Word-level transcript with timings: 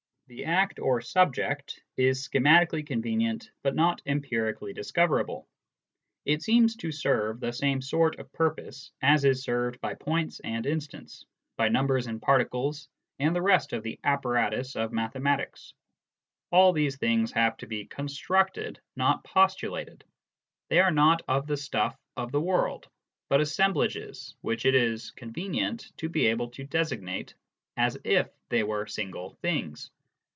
The 0.27 0.45
act, 0.45 0.79
or 0.79 1.01
subject, 1.01 1.81
is 1.97 2.25
schematically 2.25 2.87
convenient, 2.87 3.51
but 3.63 3.75
not 3.75 4.01
empirically 4.05 4.71
discoverable. 4.71 5.45
It 6.23 6.41
seems 6.41 6.77
to 6.77 6.89
serve 6.89 7.41
the 7.41 7.51
same 7.51 7.81
sort 7.81 8.17
of 8.17 8.31
purpose 8.31 8.91
as 9.01 9.25
is 9.25 9.43
served 9.43 9.81
by 9.81 9.93
points 9.95 10.39
and 10.39 10.65
instants, 10.65 11.25
by 11.57 11.67
numbers 11.67 12.07
and 12.07 12.21
particles 12.21 12.87
and 13.19 13.35
the 13.35 13.41
rest 13.41 13.73
of 13.73 13.83
the 13.83 13.99
apparatus 14.05 14.77
of 14.77 14.93
mathematics. 14.93 15.73
All 16.49 16.71
these 16.71 16.95
things 16.95 17.33
have 17.33 17.57
to 17.57 17.67
be 17.67 17.83
constructed, 17.83 18.79
not 18.95 19.25
postulated: 19.25 20.05
they 20.69 20.79
are 20.79 20.91
not 20.91 21.21
of 21.27 21.45
the 21.45 21.57
stuff 21.57 21.99
of 22.15 22.31
the 22.31 22.39
world, 22.39 22.87
but 23.27 23.41
assemblages 23.41 24.33
which 24.39 24.65
it 24.65 24.75
is 24.75 25.11
convenient 25.11 25.91
to 25.97 26.07
be 26.07 26.27
able 26.27 26.47
to 26.51 26.63
designate 26.63 27.33
as 27.75 27.97
if 28.05 28.29
they 28.47 28.63
were 28.63 28.87
single 28.87 29.31
things. 29.41 29.91